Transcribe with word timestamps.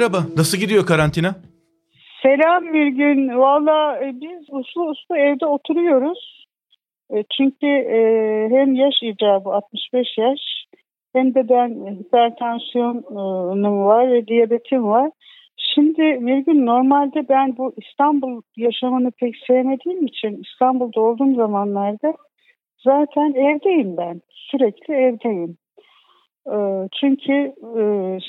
Merhaba. 0.00 0.22
Nasıl 0.36 0.58
gidiyor 0.58 0.86
karantina? 0.86 1.34
Selam 2.22 2.74
bir 2.74 2.86
gün. 2.86 3.38
Valla 3.38 3.96
e, 4.04 4.20
biz 4.20 4.46
uslu 4.50 4.90
uslu 4.90 5.16
evde 5.16 5.46
oturuyoruz. 5.46 6.46
E, 7.10 7.24
çünkü 7.36 7.66
e, 7.66 7.98
hem 8.50 8.74
yaş 8.74 8.94
icabı 9.02 9.50
65 9.50 10.18
yaş 10.18 10.40
hem 11.12 11.34
de 11.34 11.48
ben 11.48 11.68
hipertansiyonum 11.98 13.84
var 13.84 14.12
ve 14.12 14.26
diyabetim 14.26 14.84
var. 14.84 15.10
Şimdi 15.74 16.02
bir 16.26 16.38
gün 16.38 16.66
normalde 16.66 17.28
ben 17.28 17.56
bu 17.56 17.74
İstanbul 17.76 18.42
yaşamını 18.56 19.10
pek 19.10 19.34
sevmediğim 19.46 20.06
için 20.06 20.42
İstanbul'da 20.42 21.00
olduğum 21.00 21.34
zamanlarda 21.34 22.14
zaten 22.84 23.32
evdeyim 23.34 23.96
ben. 23.96 24.20
Sürekli 24.30 24.94
evdeyim. 24.94 25.56
Çünkü 27.00 27.54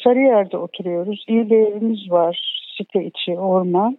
Sarıyer'de 0.04 0.58
oturuyoruz. 0.58 1.26
İyi 1.28 1.50
bir 1.50 1.58
evimiz 1.58 2.12
var 2.12 2.62
site 2.78 3.06
içi 3.06 3.40
orman. 3.40 3.98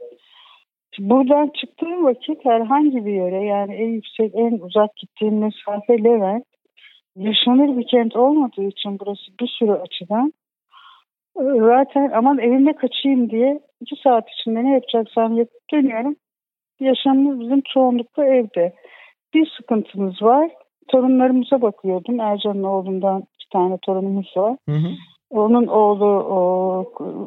Buradan 0.99 1.51
çıktığım 1.61 2.05
vakit 2.05 2.45
herhangi 2.45 3.07
bir 3.07 3.13
yere 3.13 3.45
yani 3.45 3.75
en 3.75 3.89
yüksek 3.89 4.35
en 4.35 4.59
uzak 4.59 4.97
gittiğim 4.97 5.39
mesafe 5.39 6.05
Levent 6.05 6.45
yaşanır 7.17 7.79
bir 7.79 7.87
kent 7.87 8.17
olmadığı 8.17 8.65
için 8.65 8.99
burası 9.01 9.23
bir 9.41 9.47
sürü 9.47 9.73
açıdan 9.73 10.33
e, 11.37 11.43
zaten 11.61 12.11
aman 12.15 12.39
evime 12.39 12.73
kaçayım 12.73 13.31
diye 13.31 13.61
iki 13.81 13.97
saat 14.03 14.29
içinde 14.31 14.65
ne 14.65 14.73
yapacaksam 14.73 15.37
yapıp 15.37 15.71
dönüyorum. 15.73 16.17
Yaşamımız 16.81 17.41
bizim 17.41 17.61
çoğunlukla 17.75 18.27
evde. 18.27 18.73
Bir 19.35 19.53
sıkıntımız 19.57 20.23
var. 20.23 20.51
Torunlarımıza 20.89 21.63
bakıyordum. 21.63 22.21
Ercan'ın 22.21 22.63
oğlundan 22.63 23.25
tane 23.53 23.79
torunumuz 23.83 24.33
var. 24.37 24.57
Hı 24.69 24.75
hı. 24.75 24.89
Onun 25.31 25.67
oğlu 25.67 26.07
o, 26.07 26.85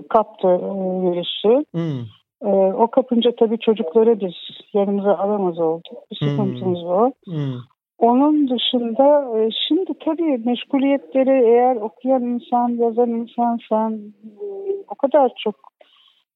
kaptı 0.10 0.48
e, 0.48 0.72
virüsü. 1.02 1.66
Hmm. 1.72 2.02
E, 2.42 2.74
o 2.74 2.88
kapınca 2.88 3.32
tabii 3.40 3.60
çocukları 3.60 4.20
biz 4.20 4.34
yanımıza 4.74 5.18
alamaz 5.18 5.60
olduk. 5.60 5.98
Bir 6.12 6.16
sıkıntımız 6.16 6.80
hmm. 6.80 6.90
var. 6.90 7.12
Hmm. 7.26 7.54
Onun 7.98 8.50
dışında 8.50 9.38
e, 9.40 9.50
şimdi 9.68 9.92
tabii 10.06 10.38
meşguliyetleri 10.38 11.46
eğer 11.46 11.76
okuyan 11.76 12.24
insan, 12.24 12.70
yazan 12.70 13.10
insansan 13.10 13.94
e, 13.94 14.46
o 14.90 14.96
kadar 14.96 15.32
çok 15.44 15.56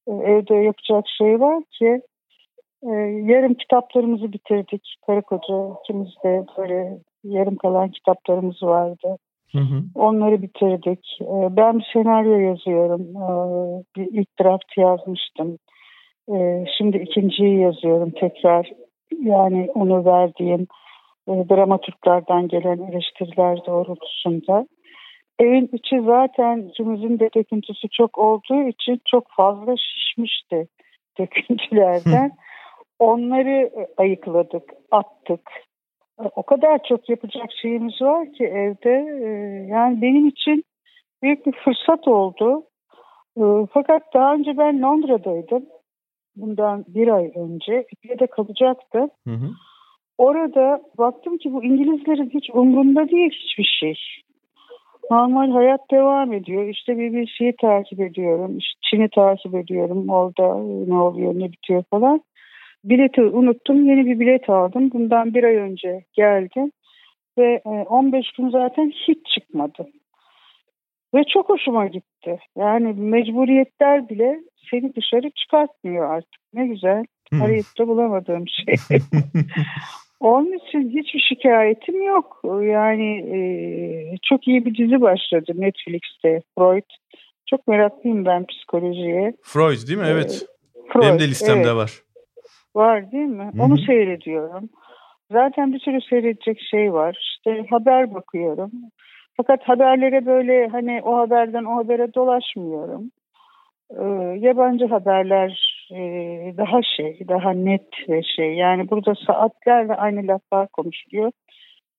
evde 0.08 0.54
yapacak 0.54 1.04
şey 1.18 1.40
var 1.40 1.62
ki 1.78 2.02
yarım 3.30 3.54
kitaplarımızı 3.54 4.32
bitirdik. 4.32 4.94
Karı 5.06 5.22
koca 5.22 5.74
ikimiz 5.80 6.08
de 6.24 6.46
böyle 6.58 6.98
yarım 7.24 7.56
kalan 7.56 7.88
kitaplarımız 7.90 8.62
vardı. 8.62 9.16
Hı 9.52 9.58
hı. 9.58 9.82
Onları 9.94 10.42
bitirdik. 10.42 11.18
Ee, 11.20 11.56
ben 11.56 11.78
bir 11.78 11.90
senaryo 11.92 12.38
yazıyorum. 12.38 13.00
Ee, 13.00 13.84
bir 13.96 14.20
ilk 14.20 14.40
draft 14.40 14.76
yazmıştım. 14.76 15.58
Ee, 16.32 16.64
şimdi 16.78 16.96
ikinciyi 16.96 17.60
yazıyorum 17.60 18.10
tekrar. 18.10 18.70
Yani 19.18 19.70
onu 19.74 20.04
verdiğim 20.04 20.66
e, 21.28 21.32
dramatürklerden 21.32 22.48
gelen 22.48 22.78
eleştiriler 22.78 23.58
doğrultusunda. 23.66 24.66
Evin 25.38 25.70
içi 25.72 26.00
zaten 26.00 26.58
ikimizin 26.58 27.18
de 27.18 27.30
döküntüsü 27.34 27.88
çok 27.88 28.18
olduğu 28.18 28.68
için 28.68 29.00
çok 29.10 29.24
fazla 29.36 29.74
şişmişti 29.76 30.66
döküntülerden. 31.18 32.30
Onları 32.98 33.70
ayıkladık, 33.96 34.62
attık 34.90 35.50
o 36.36 36.42
kadar 36.42 36.82
çok 36.88 37.08
yapacak 37.08 37.52
şeyimiz 37.62 38.02
var 38.02 38.32
ki 38.32 38.44
evde. 38.44 38.90
E, 39.24 39.28
yani 39.68 40.02
benim 40.02 40.28
için 40.28 40.64
büyük 41.22 41.46
bir 41.46 41.52
fırsat 41.52 42.08
oldu. 42.08 42.62
E, 43.36 43.42
fakat 43.72 44.02
daha 44.14 44.34
önce 44.34 44.58
ben 44.58 44.82
Londra'daydım. 44.82 45.66
Bundan 46.36 46.84
bir 46.88 47.08
ay 47.08 47.32
önce. 47.36 47.86
Bir 48.04 48.18
de 48.18 48.26
kalacaktım. 48.26 49.10
Hı 49.26 49.34
hı. 49.34 49.50
Orada 50.18 50.82
baktım 50.98 51.38
ki 51.38 51.52
bu 51.52 51.64
İngilizlerin 51.64 52.30
hiç 52.30 52.50
umrunda 52.52 53.08
değil 53.08 53.30
hiçbir 53.30 53.76
şey. 53.80 53.94
Normal 55.10 55.50
hayat 55.50 55.80
devam 55.90 56.32
ediyor. 56.32 56.68
İşte 56.68 56.98
BBC'yi 56.98 57.54
takip 57.60 58.00
ediyorum. 58.00 58.58
İşte 58.58 58.78
Çin'i 58.90 59.08
takip 59.08 59.54
ediyorum. 59.54 60.08
Orada 60.08 60.54
ne 60.88 60.98
oluyor, 60.98 61.34
ne 61.34 61.52
bitiyor 61.52 61.84
falan. 61.90 62.20
Bileti 62.84 63.22
unuttum. 63.22 63.86
Yeni 63.86 64.06
bir 64.06 64.20
bilet 64.20 64.50
aldım. 64.50 64.90
Bundan 64.92 65.34
bir 65.34 65.44
ay 65.44 65.56
önce 65.56 66.04
geldim. 66.12 66.72
Ve 67.38 67.60
15 67.64 68.26
e, 68.26 68.28
gün 68.36 68.50
zaten 68.50 68.92
hiç 69.08 69.26
çıkmadı. 69.34 69.86
Ve 71.14 71.24
çok 71.24 71.48
hoşuma 71.48 71.86
gitti. 71.86 72.38
Yani 72.58 72.92
mecburiyetler 72.92 74.08
bile 74.08 74.40
seni 74.70 74.94
dışarı 74.94 75.30
çıkartmıyor 75.30 76.14
artık. 76.14 76.40
Ne 76.54 76.66
güzel. 76.66 77.04
Hmm. 77.30 77.42
Arayıp 77.42 77.66
da 77.78 77.88
bulamadığım 77.88 78.44
şey. 78.48 78.74
Onun 80.20 80.52
için 80.52 80.88
hiçbir 80.88 81.20
şikayetim 81.28 82.02
yok. 82.02 82.40
Yani 82.44 83.18
e, 83.36 83.38
çok 84.22 84.48
iyi 84.48 84.64
bir 84.64 84.74
dizi 84.74 85.00
başladı 85.00 85.52
Netflix'te. 85.54 86.42
Freud. 86.58 86.90
Çok 87.46 87.68
meraklıyım 87.68 88.24
ben 88.24 88.46
psikolojiye. 88.46 89.34
Freud 89.42 89.88
değil 89.88 89.98
mi? 89.98 90.06
Evet. 90.08 90.46
E, 90.76 90.92
Freud, 90.92 91.04
Benim 91.04 91.18
de 91.18 91.28
listemde 91.28 91.60
evet. 91.60 91.74
var. 91.74 92.02
Var 92.74 93.12
değil 93.12 93.26
mi? 93.26 93.50
Hı-hı. 93.54 93.62
Onu 93.62 93.78
seyrediyorum. 93.78 94.68
Zaten 95.32 95.72
bir 95.72 95.78
sürü 95.78 96.00
seyredecek 96.00 96.60
şey 96.70 96.92
var. 96.92 97.18
İşte 97.20 97.66
haber 97.70 98.14
bakıyorum. 98.14 98.70
Fakat 99.36 99.68
haberlere 99.68 100.26
böyle 100.26 100.68
hani 100.68 101.02
o 101.04 101.16
haberden 101.16 101.64
o 101.64 101.76
habere 101.76 102.14
dolaşmıyorum. 102.14 103.10
Ee, 103.90 104.04
yabancı 104.38 104.86
haberler 104.86 105.80
e, 105.92 105.98
daha 106.56 106.82
şey, 106.96 107.20
daha 107.28 107.50
net 107.50 108.08
ve 108.08 108.22
şey. 108.22 108.54
Yani 108.54 108.90
burada 108.90 109.14
saatlerle 109.26 109.94
aynı 109.94 110.26
laflar 110.26 110.68
konuşuluyor. 110.68 111.32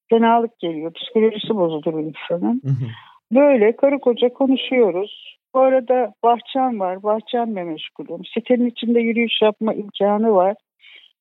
Fenalık 0.10 0.60
geliyor. 0.60 0.94
Psikolojisi 0.94 1.56
bozulur 1.56 2.00
insanın. 2.00 2.62
Hı 2.64 2.70
hı. 2.70 2.88
Böyle 3.32 3.76
karı 3.76 4.00
koca 4.00 4.34
konuşuyoruz. 4.34 5.38
Bu 5.54 5.60
arada 5.60 6.14
bahçem 6.24 6.80
var. 6.80 7.04
Bahçemle 7.04 7.64
meşgulüm. 7.64 8.26
Sitenin 8.34 8.70
içinde 8.70 9.00
yürüyüş 9.00 9.42
yapma 9.42 9.74
imkanı 9.74 10.32
var. 10.32 10.56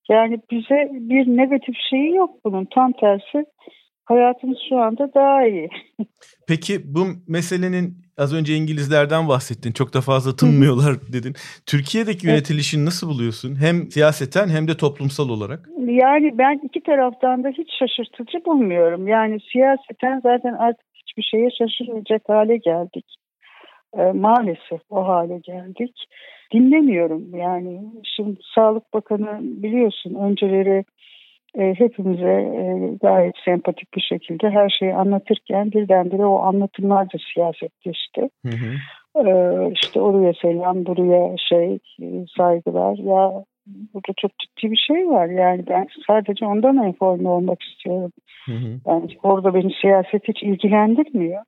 Yani 0.08 0.40
bize 0.50 0.88
bir 0.92 1.26
negatif 1.26 1.74
şeyi 1.90 2.14
yok 2.14 2.30
bunun. 2.44 2.64
Tam 2.64 2.92
tersi 2.92 3.44
hayatımız 4.04 4.58
şu 4.68 4.78
anda 4.78 5.14
daha 5.14 5.46
iyi. 5.46 5.68
Peki 6.48 6.94
bu 6.94 7.00
meselenin 7.28 7.96
az 8.18 8.34
önce 8.34 8.54
İngilizlerden 8.54 9.28
bahsettin. 9.28 9.72
Çok 9.72 9.94
da 9.94 10.00
fazla 10.00 10.36
tınmıyorlar 10.36 10.94
dedin. 11.12 11.34
Türkiye'deki 11.66 12.26
yönetilişini 12.26 12.84
nasıl 12.84 13.08
buluyorsun? 13.08 13.56
Hem 13.64 13.90
siyaseten 13.90 14.48
hem 14.48 14.68
de 14.68 14.76
toplumsal 14.76 15.28
olarak. 15.28 15.68
Yani 15.78 16.38
ben 16.38 16.60
iki 16.64 16.80
taraftan 16.82 17.44
da 17.44 17.48
hiç 17.48 17.68
şaşırtıcı 17.78 18.44
bulmuyorum. 18.44 19.08
Yani 19.08 19.38
siyaseten 19.52 20.20
zaten 20.20 20.52
artık 20.52 20.86
hiçbir 20.94 21.22
şeye 21.22 21.48
şaşırmayacak 21.58 22.22
hale 22.28 22.56
geldik. 22.56 23.06
E, 23.98 24.02
maalesef 24.02 24.80
o 24.90 25.06
hale 25.06 25.38
geldik. 25.38 25.94
Dinlemiyorum 26.52 27.34
yani. 27.34 27.80
Şimdi 28.04 28.40
Sağlık 28.54 28.94
Bakanı 28.94 29.38
biliyorsun 29.42 30.14
önceleri 30.14 30.84
e, 31.58 31.74
hepimize 31.74 32.32
e, 32.32 32.62
gayet 33.02 33.34
sempatik 33.44 33.94
bir 33.94 34.00
şekilde 34.00 34.50
her 34.50 34.68
şeyi 34.78 34.94
anlatırken 34.94 35.72
birdenbire 35.72 36.26
o 36.26 36.38
anlatımlar 36.38 37.06
da 37.06 37.18
siyasetleşti. 37.34 38.30
Hı 38.46 38.50
hı. 38.50 38.74
E, 39.16 39.30
işte 39.82 40.00
oraya 40.00 40.32
selam, 40.42 40.86
buraya 40.86 41.36
şey 41.48 41.78
saygılar. 42.36 42.96
Ya 42.98 43.44
burada 43.66 44.12
çok 44.16 44.30
ciddi 44.38 44.72
bir 44.72 44.84
şey 44.88 45.08
var. 45.08 45.26
Yani 45.26 45.64
ben 45.68 45.86
sadece 46.06 46.46
ondan 46.46 46.88
informe 46.88 47.28
olmak 47.28 47.62
istiyorum. 47.62 48.12
Hı 48.46 48.52
hı. 48.52 48.80
Yani 48.86 49.06
orada 49.22 49.54
beni 49.54 49.72
siyaset 49.80 50.28
hiç 50.28 50.42
ilgilendirmiyor. 50.42 51.42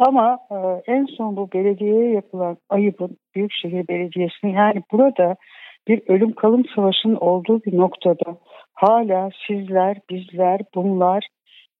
Ama 0.00 0.38
e, 0.50 0.56
en 0.92 1.06
son 1.06 1.36
bu 1.36 1.52
belediyeye 1.52 2.10
yapılan 2.10 2.56
ayıbın 2.68 3.16
Büyükşehir 3.34 3.88
Belediyesi'nin 3.88 4.52
yani 4.52 4.82
burada 4.92 5.36
bir 5.88 6.02
ölüm 6.08 6.32
kalım 6.32 6.64
savaşının 6.74 7.16
olduğu 7.16 7.62
bir 7.64 7.76
noktada 7.76 8.36
hala 8.74 9.30
sizler, 9.46 9.96
bizler, 10.10 10.60
bunlar 10.74 11.28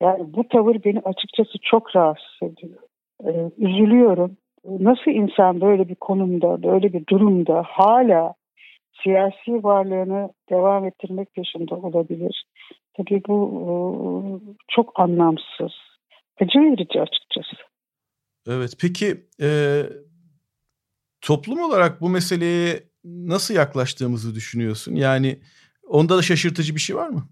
yani 0.02 0.34
bu 0.34 0.48
tavır 0.48 0.84
beni 0.84 1.00
açıkçası 1.00 1.58
çok 1.62 1.96
rahatsız 1.96 2.42
ediyor. 2.42 2.78
Ee, 3.24 3.50
üzülüyorum. 3.58 4.36
Nasıl 4.64 5.10
insan 5.10 5.60
böyle 5.60 5.88
bir 5.88 5.94
konumda, 5.94 6.62
böyle 6.62 6.92
bir 6.92 7.06
durumda 7.06 7.62
hala 7.66 8.34
siyasi 9.02 9.64
varlığını 9.64 10.30
devam 10.50 10.84
ettirmek 10.84 11.34
peşinde 11.34 11.74
olabilir? 11.74 12.44
Tabii 12.96 13.22
bu 13.28 13.38
e, 13.64 13.70
çok 14.68 15.00
anlamsız. 15.00 15.72
Acı 16.40 16.60
verici 16.60 17.00
açıkçası. 17.00 17.69
Evet 18.50 18.74
peki 18.80 19.26
e, 19.42 19.82
toplum 21.20 21.60
olarak 21.60 22.00
bu 22.00 22.08
meseleye 22.08 22.82
nasıl 23.04 23.54
yaklaştığımızı 23.54 24.34
düşünüyorsun? 24.34 24.94
Yani 24.94 25.38
onda 25.88 26.18
da 26.18 26.22
şaşırtıcı 26.22 26.74
bir 26.74 26.80
şey 26.80 26.96
var 26.96 27.08
mı? 27.08 27.22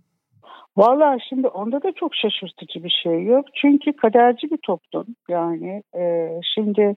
Valla 0.77 1.19
şimdi 1.29 1.49
onda 1.49 1.83
da 1.83 1.93
çok 1.93 2.15
şaşırtıcı 2.15 2.85
bir 2.85 3.01
şey 3.03 3.25
yok. 3.25 3.47
Çünkü 3.55 3.93
kaderci 3.93 4.51
bir 4.51 4.59
toplum 4.63 5.07
yani. 5.29 5.83
E, 5.97 6.31
şimdi 6.55 6.97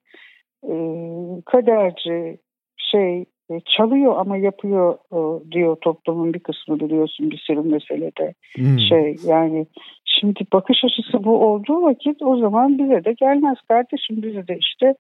e, 0.64 0.74
kaderci 1.46 2.38
şey 2.78 3.26
çalıyor 3.60 4.16
ama 4.18 4.38
yapıyor 4.38 4.98
e, 5.12 5.52
diyor 5.52 5.76
toplumun 5.82 6.34
bir 6.34 6.40
kısmı 6.40 6.80
biliyorsun 6.80 7.32
bir 7.32 7.38
sürü 7.38 7.62
meselede. 7.62 8.34
Hmm. 8.56 8.80
şey 8.80 9.16
yani 9.26 9.66
şimdi 10.06 10.40
bakış 10.54 10.78
açısı 10.84 11.24
bu 11.24 11.46
olduğu 11.46 11.82
vakit 11.82 12.22
o 12.22 12.38
zaman 12.38 12.78
bize 12.78 13.06
de 13.06 13.14
gelmez 13.14 13.58
kardeşim 13.68 14.22
bize 14.24 14.48
de 14.48 14.58
işte 14.60 14.94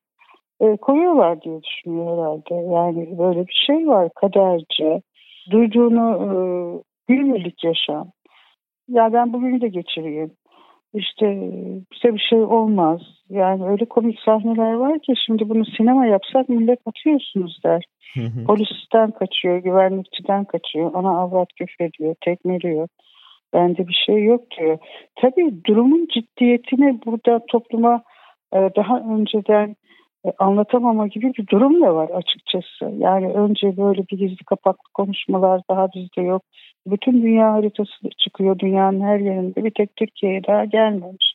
e, 0.61 0.77
koyuyorlar 0.77 1.41
diye 1.41 1.63
düşünüyor 1.63 2.17
herhalde. 2.17 2.73
Yani 2.73 3.17
böyle 3.17 3.47
bir 3.47 3.63
şey 3.67 3.87
var 3.87 4.09
kaderci 4.15 5.01
duyduğunu 5.51 6.07
e, 6.25 6.31
günlük 7.07 7.63
yaşam. 7.63 8.11
Ya 8.87 9.13
ben 9.13 9.33
bugünü 9.33 9.61
de 9.61 9.67
geçireyim 9.67 10.31
işte 10.93 11.25
bize 11.93 12.13
bir 12.13 12.25
şey 12.29 12.39
olmaz. 12.39 13.01
Yani 13.29 13.65
öyle 13.65 13.85
komik 13.85 14.19
sahneler 14.19 14.73
var 14.73 14.99
ki 14.99 15.13
şimdi 15.25 15.49
bunu 15.49 15.65
sinema 15.65 16.05
yapsak 16.05 16.49
millet 16.49 16.79
atıyorsunuz 16.85 17.59
der. 17.63 17.83
Polisten 18.47 19.11
kaçıyor, 19.11 19.57
güvenlikçiden 19.57 20.45
kaçıyor, 20.45 20.91
ana 20.93 21.19
avrat 21.19 21.47
küfrediyor, 21.53 22.15
tekmeliyor. 22.25 22.87
Bende 23.53 23.87
bir 23.87 24.03
şey 24.05 24.23
yok 24.23 24.41
diyor. 24.59 24.77
Tabii 25.15 25.65
durumun 25.65 26.07
ciddiyetini 26.13 26.99
burada 27.05 27.45
topluma 27.47 28.03
e, 28.53 28.57
daha 28.75 28.99
önceden 28.99 29.75
e, 30.25 30.31
anlatamama 30.39 31.07
gibi 31.07 31.33
bir 31.37 31.47
durum 31.47 31.81
da 31.81 31.95
var 31.95 32.09
açıkçası. 32.09 32.91
Yani 32.97 33.33
önce 33.33 33.77
böyle 33.77 34.01
bir 34.11 34.17
gizli 34.17 34.45
kapaklı 34.45 34.89
konuşmalar 34.93 35.61
daha 35.69 35.87
bizde 35.95 36.21
yok. 36.21 36.43
Bütün 36.87 37.21
dünya 37.21 37.53
haritası 37.53 38.09
çıkıyor 38.17 38.59
dünyanın 38.59 39.01
her 39.01 39.19
yerinde. 39.19 39.63
Bir 39.63 39.71
tek 39.71 39.95
Türkiye'ye 39.95 40.43
daha 40.43 40.65
gelmemiş. 40.65 41.33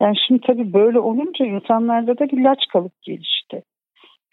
Yani 0.00 0.16
şimdi 0.26 0.40
tabii 0.46 0.72
böyle 0.72 0.98
olunca 0.98 1.44
insanlarda 1.44 2.18
da 2.18 2.28
bir 2.28 2.44
laç 2.44 2.66
kalıp 2.72 3.02
gelişti. 3.02 3.62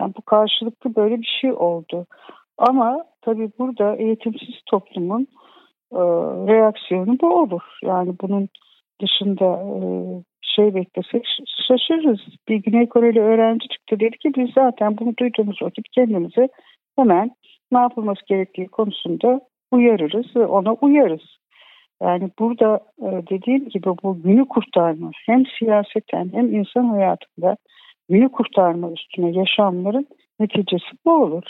Yani 0.01 0.13
bu 0.17 0.21
karşılıklı 0.21 0.95
böyle 0.95 1.17
bir 1.17 1.37
şey 1.41 1.53
oldu. 1.53 2.05
Ama 2.57 3.05
tabii 3.21 3.51
burada 3.59 3.95
eğitimsiz 3.95 4.55
toplumun 4.65 5.27
e, 5.91 5.99
reaksiyonu 6.47 7.17
bu 7.21 7.41
olur. 7.41 7.61
Yani 7.83 8.15
bunun 8.21 8.49
dışında 9.01 9.45
e, 9.45 9.77
şey 10.55 10.75
beklesek 10.75 11.25
şaşırırız. 11.67 12.19
Bir 12.47 12.55
Güney 12.55 12.89
Koreli 12.89 13.19
öğrenci 13.19 13.67
çıktı 13.67 13.99
dedi 13.99 14.17
ki 14.17 14.31
biz 14.37 14.49
zaten 14.55 14.97
bunu 14.97 15.13
duyduğumuz 15.17 15.61
vakit 15.61 15.85
kendimizi 15.91 16.49
hemen 16.95 17.31
ne 17.71 17.79
yapılması 17.79 18.21
gerektiği 18.27 18.67
konusunda 18.67 19.41
uyarırız 19.71 20.35
ve 20.35 20.45
ona 20.45 20.73
uyarız. 20.73 21.21
Yani 22.01 22.31
burada 22.39 22.79
e, 23.01 23.07
dediğim 23.29 23.69
gibi 23.69 23.89
bu 24.03 24.21
günü 24.21 24.47
kurtarma 24.47 25.11
hem 25.25 25.43
siyaseten 25.59 26.29
hem 26.33 26.55
insan 26.55 26.85
hayatında 26.85 27.57
günü 28.09 28.29
kurtarma 28.29 28.91
üstüne 28.91 29.31
yaşamların 29.31 30.07
neticesi 30.39 30.91
bu 31.05 31.11
olur. 31.11 31.43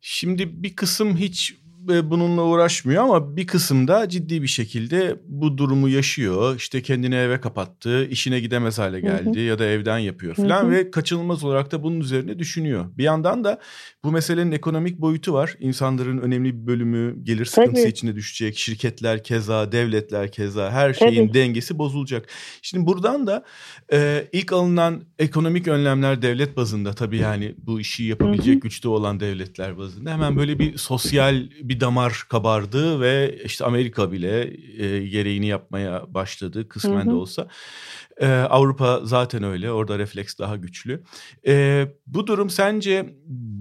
Şimdi 0.00 0.62
bir 0.62 0.76
kısım 0.76 1.16
hiç 1.16 1.54
bununla 1.88 2.42
uğraşmıyor 2.42 3.02
ama 3.02 3.36
bir 3.36 3.46
kısımda 3.46 4.08
ciddi 4.08 4.42
bir 4.42 4.46
şekilde 4.48 5.20
bu 5.26 5.58
durumu 5.58 5.88
yaşıyor. 5.88 6.56
İşte 6.56 6.82
kendini 6.82 7.14
eve 7.14 7.40
kapattı, 7.40 8.06
işine 8.06 8.40
gidemez 8.40 8.78
hale 8.78 9.00
geldi 9.00 9.26
hı 9.26 9.30
hı. 9.30 9.38
ya 9.38 9.58
da 9.58 9.64
evden 9.64 9.98
yapıyor 9.98 10.34
falan 10.34 10.70
ve 10.70 10.90
kaçınılmaz 10.90 11.44
olarak 11.44 11.72
da 11.72 11.82
bunun 11.82 12.00
üzerine 12.00 12.38
düşünüyor. 12.38 12.86
Bir 12.98 13.04
yandan 13.04 13.44
da 13.44 13.60
bu 14.04 14.12
meselenin 14.12 14.52
ekonomik 14.52 14.98
boyutu 14.98 15.32
var. 15.32 15.56
İnsanların 15.60 16.18
önemli 16.18 16.54
bir 16.54 16.66
bölümü 16.66 17.24
gelir 17.24 17.44
sıkıntısı 17.44 17.82
Tabii. 17.82 17.90
içine 17.90 18.14
düşecek. 18.14 18.58
Şirketler 18.58 19.24
keza, 19.24 19.72
devletler 19.72 20.32
keza 20.32 20.70
her 20.70 20.94
şeyin 20.94 21.28
Tabii. 21.28 21.34
dengesi 21.34 21.78
bozulacak. 21.78 22.28
Şimdi 22.62 22.86
buradan 22.86 23.26
da 23.26 23.44
e, 23.92 24.28
ilk 24.32 24.52
alınan 24.52 25.04
ekonomik 25.18 25.68
önlemler 25.68 26.22
devlet 26.22 26.56
bazında 26.56 26.92
tabii 26.92 27.18
yani 27.18 27.54
bu 27.58 27.80
işi 27.80 28.04
yapabilecek 28.04 28.54
hı 28.54 28.56
hı. 28.56 28.60
güçte 28.60 28.88
olan 28.88 29.20
devletler 29.20 29.78
bazında 29.78 30.12
hemen 30.12 30.36
böyle 30.36 30.58
bir 30.58 30.76
sosyal 30.76 31.50
bir 31.62 31.75
bir 31.76 31.80
damar 31.80 32.24
kabardı 32.30 33.00
ve 33.00 33.38
işte 33.44 33.64
Amerika 33.64 34.12
bile 34.12 34.40
e, 34.84 35.06
gereğini 35.06 35.46
yapmaya 35.46 36.14
başladı 36.14 36.68
kısmen 36.68 37.00
hı 37.00 37.04
hı. 37.04 37.10
de 37.10 37.14
olsa. 37.14 37.48
E, 38.20 38.26
Avrupa 38.26 39.00
zaten 39.02 39.42
öyle 39.42 39.72
orada 39.72 39.98
refleks 39.98 40.38
daha 40.38 40.56
güçlü. 40.56 41.02
E, 41.46 41.84
bu 42.06 42.26
durum 42.26 42.50
sence 42.50 43.06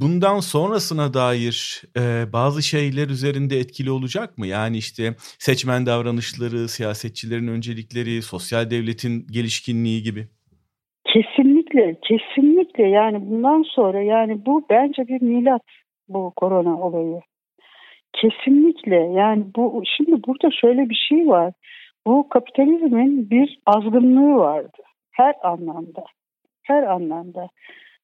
bundan 0.02 0.40
sonrasına 0.40 1.14
dair 1.14 1.82
e, 1.98 2.34
bazı 2.34 2.64
şeyler 2.64 3.10
üzerinde 3.10 3.60
etkili 3.60 3.92
olacak 3.92 4.38
mı? 4.38 4.48
Yani 4.48 4.78
işte 4.78 5.16
seçmen 5.40 5.86
davranışları, 5.86 6.68
siyasetçilerin 6.68 7.48
öncelikleri, 7.48 8.22
sosyal 8.22 8.70
devletin 8.70 9.28
gelişkinliği 9.32 10.04
gibi. 10.04 10.28
Kesinlikle, 11.14 12.00
kesinlikle 12.08 12.84
yani 12.84 13.30
bundan 13.30 13.64
sonra 13.76 14.02
yani 14.02 14.46
bu 14.46 14.66
bence 14.70 15.08
bir 15.08 15.22
milat 15.22 15.62
bu 16.08 16.34
korona 16.36 16.80
olayı. 16.80 17.22
Kesinlikle 18.22 18.96
yani 18.96 19.46
bu 19.56 19.84
şimdi 19.98 20.24
burada 20.28 20.52
şöyle 20.62 20.90
bir 20.90 21.06
şey 21.10 21.28
var. 21.28 21.54
Bu 22.08 22.30
kapitalizmin 22.30 23.30
bir 23.30 23.60
azgınlığı 23.66 24.36
vardı 24.36 24.82
her 25.16 25.36
anlamda. 25.44 26.04
Her 26.64 26.84
anlamda. 26.84 27.48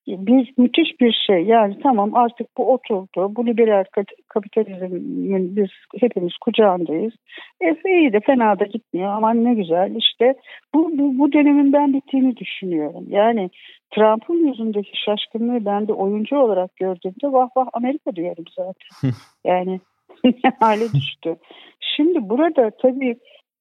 Bir 0.07 0.53
müthiş 0.57 1.01
bir 1.01 1.23
şey 1.27 1.43
yani 1.43 1.77
tamam 1.83 2.15
artık 2.15 2.47
bu 2.57 2.73
oturdu. 2.73 3.35
Bu 3.35 3.45
liberal 3.47 3.83
kapitalizmin 4.27 5.55
biz 5.55 5.69
hepimiz 5.99 6.37
kucağındayız. 6.41 7.13
E, 7.61 7.75
iyi 7.85 8.13
de 8.13 8.19
fena 8.19 8.59
da 8.59 8.65
gitmiyor 8.65 9.13
aman 9.13 9.43
ne 9.43 9.53
güzel 9.53 9.95
işte 9.95 10.33
bu, 10.75 10.97
bu, 10.97 11.19
bu 11.19 11.31
dönemin 11.31 11.73
ben 11.73 11.93
bittiğini 11.93 12.37
düşünüyorum. 12.37 13.05
Yani 13.09 13.49
Trump'ın 13.91 14.47
yüzündeki 14.47 14.91
şaşkınlığı 15.05 15.65
ben 15.65 15.87
de 15.87 15.93
oyuncu 15.93 16.37
olarak 16.37 16.75
gördüğümde 16.75 17.31
vah 17.31 17.49
vah 17.55 17.67
Amerika 17.73 18.15
diyorum 18.15 18.45
zaten. 18.55 19.11
yani 19.45 19.79
hale 20.59 20.93
düştü. 20.93 21.35
Şimdi 21.79 22.29
burada 22.29 22.71
tabii 22.81 23.15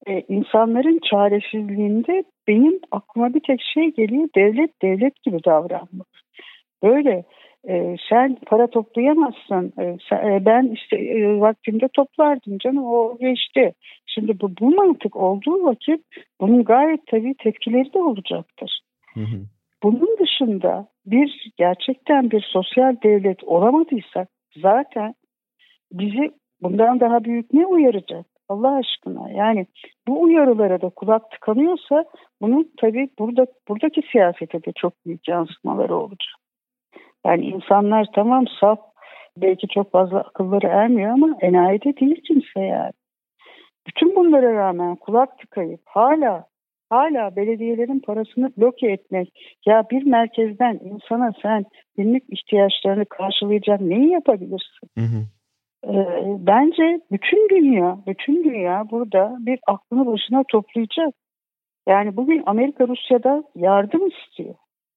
e, 0.06 0.20
insanların 0.20 1.00
çaresizliğinde 1.10 2.24
benim 2.48 2.80
aklıma 2.90 3.34
bir 3.34 3.40
tek 3.40 3.60
şey 3.74 3.94
geliyor. 3.94 4.28
Devlet 4.36 4.82
devlet 4.82 5.22
gibi 5.22 5.44
davranmak. 5.44 6.08
Böyle 6.82 7.24
e, 7.68 7.96
sen 8.08 8.36
para 8.46 8.66
toplayamazsın. 8.66 9.72
E, 9.78 9.96
sen, 10.08 10.16
e, 10.16 10.44
ben 10.44 10.70
işte 10.74 10.96
e, 10.96 11.40
vaktimde 11.40 11.88
toplardım 11.94 12.58
canım 12.58 12.84
o 12.84 13.18
geçti. 13.18 13.72
Şimdi 14.06 14.40
bu, 14.40 14.50
bu 14.60 14.74
mantık 14.74 15.16
olduğu 15.16 15.64
vakit 15.64 16.00
bunun 16.40 16.64
gayet 16.64 17.06
tabii 17.06 17.34
tepkileri 17.38 17.92
de 17.92 17.98
olacaktır. 17.98 18.80
Hı 19.14 19.20
hı. 19.20 19.40
Bunun 19.82 20.18
dışında 20.18 20.88
bir 21.06 21.50
gerçekten 21.56 22.30
bir 22.30 22.48
sosyal 22.52 22.96
devlet 23.02 23.44
olamadıysak 23.44 24.28
zaten 24.56 25.14
bizi 25.92 26.30
Bundan 26.62 27.00
daha 27.00 27.24
büyük 27.24 27.54
ne 27.54 27.66
uyaracak? 27.66 28.26
Allah 28.48 28.76
aşkına 28.76 29.30
yani 29.30 29.66
bu 30.08 30.22
uyarılara 30.22 30.80
da 30.80 30.88
kulak 30.88 31.30
tıkanıyorsa 31.30 32.04
bunun 32.42 32.72
tabii 32.80 33.08
burada 33.18 33.46
buradaki 33.68 34.02
siyasete 34.12 34.64
de 34.64 34.72
çok 34.76 35.06
büyük 35.06 35.28
yansımaları 35.28 35.96
olacak. 35.96 36.34
Yani 37.26 37.44
insanlar 37.44 38.06
tamam 38.14 38.44
saf 38.60 38.78
belki 39.36 39.68
çok 39.68 39.92
fazla 39.92 40.20
akılları 40.20 40.66
ermiyor 40.66 41.10
ama 41.10 41.36
enayide 41.40 41.96
değil 41.96 42.22
kimse 42.28 42.60
yani. 42.60 42.92
Bütün 43.86 44.16
bunlara 44.16 44.54
rağmen 44.54 44.96
kulak 44.96 45.38
tıkayıp 45.38 45.80
hala 45.84 46.44
hala 46.90 47.36
belediyelerin 47.36 48.00
parasını 48.00 48.52
bloke 48.56 48.86
etmek 48.90 49.28
ya 49.66 49.84
bir 49.90 50.06
merkezden 50.06 50.80
insana 50.82 51.32
sen 51.42 51.64
günlük 51.96 52.22
ihtiyaçlarını 52.28 53.04
karşılayacak 53.04 53.80
neyi 53.80 54.10
yapabilirsin? 54.10 54.88
Hı 54.98 55.04
hı. 55.04 55.39
Ee, 55.84 56.06
bence 56.38 57.00
bütün 57.12 57.48
dünya, 57.48 57.98
bütün 58.06 58.44
dünya 58.44 58.84
burada 58.90 59.36
bir 59.40 59.60
aklını 59.66 60.06
başına 60.06 60.44
toplayacak. 60.48 61.14
Yani 61.88 62.16
bugün 62.16 62.42
Amerika 62.46 62.88
Rusya'da 62.88 63.44
yardım 63.54 64.08
istiyor. 64.08 64.54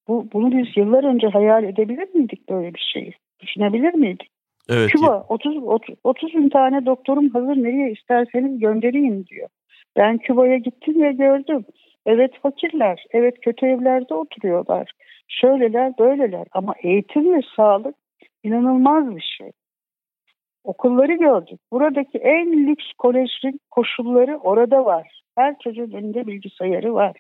Bu, 0.08 0.28
bunu 0.34 0.58
biz 0.58 0.78
yıllar 0.78 1.04
önce 1.04 1.28
hayal 1.28 1.64
edebilir 1.64 2.10
miydik 2.14 2.50
böyle 2.50 2.74
bir 2.74 2.90
şeyi? 2.94 3.14
Düşünebilir 3.40 3.94
miydik? 3.94 4.30
Evet. 4.70 4.90
Küba 4.90 5.26
30, 5.30 5.58
30, 5.58 5.96
30 6.04 6.34
bin 6.34 6.50
tane 6.50 6.86
doktorum 6.86 7.30
hazır 7.30 7.64
nereye 7.64 7.92
isterseniz 7.92 8.60
göndereyim 8.60 9.26
diyor. 9.26 9.50
Ben 9.98 10.18
Küba'ya 10.18 10.58
gittim 10.58 11.02
ve 11.02 11.12
gördüm. 11.12 11.66
Evet 12.06 12.32
fakirler, 12.42 13.06
evet 13.12 13.36
kötü 13.42 13.66
evlerde 13.66 14.14
oturuyorlar. 14.14 14.92
Şöyleler, 15.28 15.94
böyleler 16.00 16.48
ama 16.52 16.74
eğitim 16.84 17.34
ve 17.34 17.42
sağlık 17.56 17.96
inanılmaz 18.44 19.16
bir 19.16 19.36
şey. 19.38 19.52
Okulları 20.64 21.14
gördük. 21.14 21.60
Buradaki 21.72 22.18
en 22.18 22.68
lüks 22.68 22.86
kolejin 22.98 23.60
koşulları 23.72 24.38
orada 24.38 24.86
var. 24.86 25.22
Her 25.38 25.56
çocuğun 25.60 25.92
önünde 25.92 26.28
bilgisayarı 26.28 26.94
var. 26.94 27.18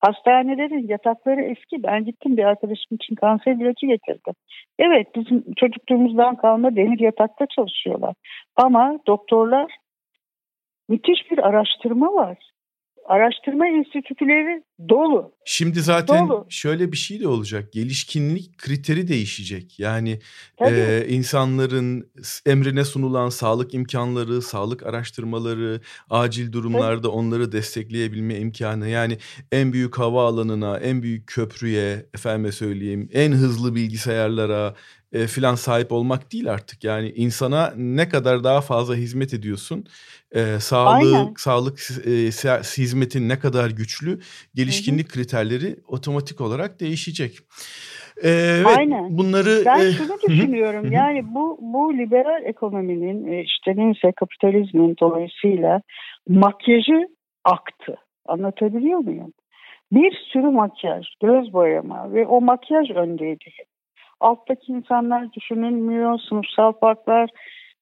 Hastanelerin 0.00 0.88
yatakları 0.88 1.42
eski. 1.42 1.82
Ben 1.82 2.04
gittim 2.04 2.36
bir 2.36 2.44
arkadaşım 2.44 2.96
için 2.96 3.14
kanser 3.14 3.52
ilacı 3.52 3.86
getirdim. 3.86 4.34
Evet 4.78 5.06
bizim 5.14 5.44
çocukluğumuzdan 5.56 6.36
kalma 6.36 6.76
demir 6.76 7.00
yatakta 7.00 7.46
çalışıyorlar. 7.46 8.14
Ama 8.56 8.98
doktorlar 9.06 9.76
müthiş 10.88 11.30
bir 11.30 11.38
araştırma 11.38 12.14
var. 12.14 12.38
Araştırma 13.08 13.66
enstitüleri 13.68 14.62
dolu. 14.88 15.32
Şimdi 15.44 15.80
zaten 15.80 16.28
dolu. 16.28 16.46
şöyle 16.48 16.92
bir 16.92 16.96
şey 16.96 17.20
de 17.20 17.28
olacak. 17.28 17.72
Gelişkinlik 17.72 18.58
kriteri 18.58 19.08
değişecek. 19.08 19.78
Yani 19.78 20.20
e, 20.60 21.04
insanların 21.08 22.10
emrine 22.46 22.84
sunulan 22.84 23.28
sağlık 23.28 23.74
imkanları, 23.74 24.42
sağlık 24.42 24.86
araştırmaları, 24.86 25.80
acil 26.10 26.52
durumlarda 26.52 27.02
Tabii. 27.02 27.12
onları 27.12 27.52
destekleyebilme 27.52 28.38
imkanı. 28.38 28.88
Yani 28.88 29.18
en 29.52 29.72
büyük 29.72 29.98
havaalanına, 29.98 30.78
en 30.78 31.02
büyük 31.02 31.26
köprüye, 31.26 32.06
efendime 32.14 32.52
söyleyeyim, 32.52 33.08
en 33.12 33.32
hızlı 33.32 33.74
bilgisayarlara, 33.74 34.74
e, 35.12 35.26
filan 35.26 35.54
sahip 35.54 35.92
olmak 35.92 36.32
değil 36.32 36.50
artık. 36.52 36.84
Yani 36.84 37.08
insana 37.10 37.72
ne 37.76 38.08
kadar 38.08 38.44
daha 38.44 38.60
fazla 38.60 38.94
hizmet 38.94 39.34
ediyorsun, 39.34 39.84
e, 40.32 40.40
sağlık 40.60 41.14
Aynen. 41.14 41.34
sağlık 41.36 41.78
e, 42.06 42.10
hizmetin 42.82 43.28
ne 43.28 43.38
kadar 43.38 43.70
güçlü, 43.70 44.20
gelişkinlik 44.54 45.06
Hı-hı. 45.06 45.14
kriterleri 45.14 45.76
otomatik 45.86 46.40
olarak 46.40 46.80
değişecek. 46.80 47.38
Evet, 48.22 48.66
Aynen. 48.78 49.18
Bunları 49.18 49.62
ben 49.66 49.80
e, 49.80 49.92
şunu 49.92 50.18
düşünüyorum. 50.28 50.84
Hı-hı. 50.84 50.94
yani 50.94 51.34
bu 51.34 51.58
bu 51.60 51.98
liberal 51.98 52.44
ekonominin 52.44 53.32
e, 53.32 53.42
işte 53.42 53.72
neyse 53.76 54.12
kapitalizmin 54.16 54.96
dolayısıyla 55.00 55.82
makyajı 56.28 57.08
aktı. 57.44 57.96
Anlatabiliyor 58.26 58.98
muyum? 58.98 59.32
Bir 59.92 60.12
sürü 60.32 60.50
makyaj, 60.50 61.06
göz 61.22 61.52
boyama 61.52 62.12
ve 62.12 62.26
o 62.26 62.40
makyaj 62.40 62.90
öndeydi 62.90 63.44
alttaki 64.20 64.72
insanlar 64.72 65.32
düşünülmüyor, 65.32 66.18
sınıfsal 66.28 66.72
farklar 66.72 67.30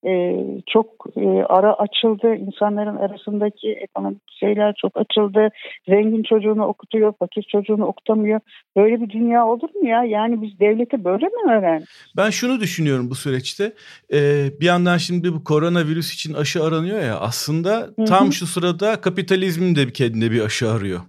e, 0.07 0.45
çok 0.67 0.87
e, 1.17 1.27
ara 1.49 1.75
açıldı. 1.75 2.35
insanların 2.35 2.97
arasındaki 2.97 3.73
ekonomik 3.73 4.23
şeyler 4.41 4.75
çok 4.81 4.97
açıldı. 4.97 5.49
Zengin 5.89 6.23
çocuğunu 6.23 6.65
okutuyor, 6.65 7.13
fakir 7.19 7.43
çocuğunu 7.43 7.85
okutamıyor. 7.85 8.41
Böyle 8.77 9.01
bir 9.01 9.11
dünya 9.11 9.47
olur 9.47 9.69
mu 9.75 9.89
ya? 9.89 10.05
Yani 10.05 10.43
biz 10.43 10.61
devlete 10.61 11.05
böyle 11.05 11.27
mi 11.27 11.53
öğrendik? 11.53 11.89
Ben 12.17 12.31
şunu 12.31 12.61
düşünüyorum 12.61 13.11
bu 13.11 13.15
süreçte. 13.15 13.73
Ee, 14.13 14.51
bir 14.61 14.67
yandan 14.67 14.97
şimdi 14.97 15.33
bu 15.33 15.45
koronavirüs 15.45 16.15
için 16.15 16.35
aşı 16.35 16.65
aranıyor 16.65 17.01
ya 17.03 17.19
aslında 17.19 17.71
Hı-hı. 17.71 18.05
tam 18.05 18.33
şu 18.33 18.47
sırada 18.47 19.01
kapitalizmin 19.01 19.77
de 19.77 19.93
kendine 19.93 20.31
bir 20.31 20.41
aşı 20.41 20.71
arıyor. 20.71 21.01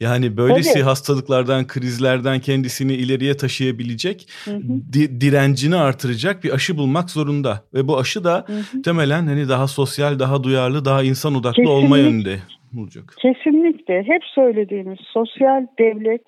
Yani 0.00 0.36
böylesi 0.36 0.72
Tabii. 0.72 0.82
hastalıklardan, 0.82 1.66
krizlerden 1.66 2.40
kendisini 2.40 2.92
ileriye 2.92 3.36
taşıyabilecek, 3.36 4.28
di- 4.92 5.20
direncini 5.20 5.76
artıracak 5.76 6.44
bir 6.44 6.54
aşı 6.54 6.78
bulmak 6.78 7.10
zorunda. 7.10 7.64
Ve 7.74 7.88
bu 7.88 7.98
aşı 7.98 8.24
da 8.24 8.35
hı 8.46 8.52
hı. 8.52 8.82
temelen 8.82 9.26
hani 9.26 9.48
daha 9.48 9.66
sosyal, 9.66 10.18
daha 10.18 10.44
duyarlı, 10.44 10.84
daha 10.84 11.02
insan 11.02 11.34
odaklı 11.34 11.62
Kesinlikle. 11.62 11.86
olma 11.86 11.98
yönünde 11.98 12.36
olacak. 12.80 13.14
Kesinlikle. 13.18 14.02
Hep 14.02 14.24
söylediğimiz 14.34 14.98
sosyal 15.12 15.66
devlet 15.78 16.22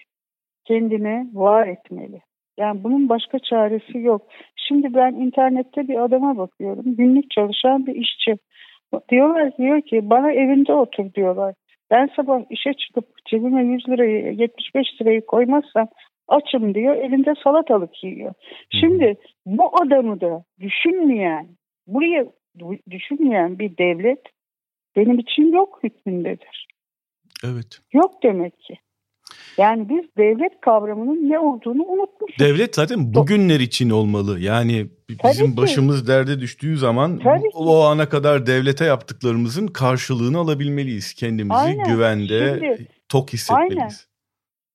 kendine 0.65 1.27
var 1.33 1.67
etmeli. 1.67 2.21
Yani 2.59 2.85
bunun 2.85 3.09
başka 3.09 3.39
çaresi 3.39 3.99
yok. 3.99 4.23
Şimdi 4.57 4.95
ben 4.95 5.13
internette 5.13 5.89
bir 5.89 6.05
adama 6.05 6.37
bakıyorum. 6.37 6.97
Günlük 6.97 7.31
çalışan 7.31 7.87
bir 7.87 7.95
işçi. 7.95 8.37
Diyorlar 9.11 9.57
diyor 9.59 9.83
ki 9.83 10.11
bana 10.11 10.33
evinde 10.33 10.73
otur 10.73 11.15
diyorlar. 11.15 11.55
Ben 11.91 12.11
sabah 12.17 12.41
işe 12.51 12.73
çıkıp 12.75 13.05
cebime 13.27 13.65
100 13.65 13.89
lirayı 13.89 14.35
75 14.35 14.87
lirayı 15.01 15.27
koymazsam 15.27 15.89
açım 16.29 16.75
diyor. 16.75 16.97
Elinde 16.97 17.35
salatalık 17.45 18.05
yiyor. 18.05 18.35
Şimdi 18.81 19.17
bu 19.47 19.71
adamı 19.83 20.21
da 20.21 20.45
düşünmeyen 20.61 21.47
buraya 21.89 22.27
düşünmeyen 22.91 23.59
bir 23.59 23.77
devlet 23.77 24.21
benim 24.97 25.19
için 25.19 25.53
yok 25.53 25.81
hükmündedir. 25.83 26.69
Evet. 27.45 27.81
Yok 27.93 28.23
demek 28.23 28.61
ki. 28.61 28.75
Yani 29.59 29.89
biz 29.89 30.05
devlet 30.19 30.61
kavramının 30.61 31.31
ne 31.31 31.39
olduğunu 31.39 31.83
unutmuşuz. 31.83 32.39
Devlet 32.39 32.75
zaten 32.75 33.15
bugünler 33.15 33.61
için 33.61 33.91
olmalı. 33.91 34.41
Yani 34.41 34.87
bizim 35.25 35.57
başımız 35.57 36.09
derde 36.09 36.41
düştüğü 36.41 36.77
zaman 36.77 37.19
Tabii 37.19 37.49
o 37.55 37.83
ana 37.83 38.09
kadar 38.09 38.47
devlete 38.47 38.85
yaptıklarımızın 38.85 39.67
karşılığını 39.67 40.39
alabilmeliyiz. 40.39 41.15
Kendimizi 41.15 41.61
Aynen. 41.61 41.85
güvende, 41.85 42.59
Şimdi, 42.59 42.87
tok 43.09 43.33
hissetmeliyiz. 43.33 44.09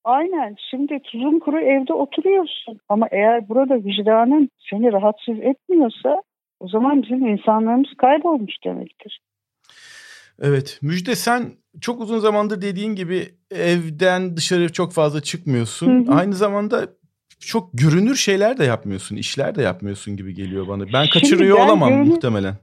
Aynen. 0.04 0.32
Aynen. 0.32 0.56
Şimdi 0.70 1.00
tuzun 1.02 1.38
kuru 1.38 1.60
evde 1.60 1.92
oturuyorsun. 1.92 2.80
Ama 2.88 3.08
eğer 3.10 3.48
burada 3.48 3.74
vicdanın 3.74 4.48
seni 4.70 4.92
rahatsız 4.92 5.40
etmiyorsa 5.40 6.22
o 6.60 6.68
zaman 6.68 7.02
bizim 7.02 7.26
insanlarımız 7.26 7.94
kaybolmuş 7.98 8.54
demektir. 8.64 9.20
Evet 10.42 10.78
Müjde 10.82 11.14
sen 11.14 11.52
çok 11.80 12.00
uzun 12.00 12.18
zamandır 12.18 12.62
dediğin 12.62 12.94
gibi 12.94 13.22
evden 13.50 14.36
dışarı 14.36 14.72
çok 14.72 14.92
fazla 14.92 15.20
çıkmıyorsun. 15.20 16.06
Hı 16.06 16.12
hı. 16.12 16.14
Aynı 16.14 16.34
zamanda 16.34 16.86
çok 17.40 17.70
görünür 17.72 18.14
şeyler 18.14 18.58
de 18.58 18.64
yapmıyorsun, 18.64 19.16
işler 19.16 19.54
de 19.54 19.62
yapmıyorsun 19.62 20.16
gibi 20.16 20.34
geliyor 20.34 20.68
bana. 20.68 20.84
Ben 20.92 21.06
kaçırıyor 21.12 21.58
ben 21.58 21.66
olamam 21.66 21.88
görünür, 21.88 22.08
muhtemelen. 22.08 22.54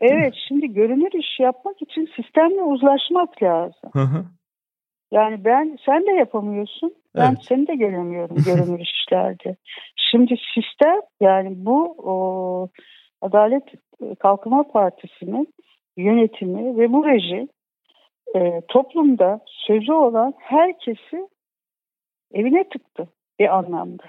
Evet, 0.00 0.34
şimdi 0.48 0.72
görünür 0.72 1.10
iş 1.20 1.40
yapmak 1.40 1.82
için 1.82 2.08
sistemle 2.16 2.62
uzlaşmak 2.62 3.42
lazım. 3.42 3.90
Hı 3.92 4.02
hı. 4.02 4.24
Yani 5.12 5.44
ben 5.44 5.78
sen 5.86 6.06
de 6.06 6.10
yapamıyorsun. 6.10 6.94
Ben 7.16 7.28
evet. 7.28 7.44
seni 7.48 7.66
de 7.66 7.74
göremiyorum 7.74 8.36
görünür 8.46 8.80
işlerde. 8.80 9.56
Şimdi 10.10 10.34
sistem 10.54 11.00
yani 11.20 11.48
bu 11.56 11.94
o, 11.98 12.68
Adalet 13.22 13.64
e, 14.02 14.14
Kalkınma 14.14 14.62
Partisi'nin 14.62 15.54
yönetimi 15.96 16.78
ve 16.78 16.92
bu 16.92 17.06
rejim 17.06 17.48
e, 18.36 18.60
toplumda 18.68 19.40
sözü 19.46 19.92
olan 19.92 20.34
herkesi 20.38 21.28
evine 22.34 22.68
tıktı 22.68 23.08
bir 23.38 23.56
anlamda. 23.56 24.04